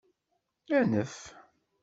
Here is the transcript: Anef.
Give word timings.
Anef. 0.77 1.15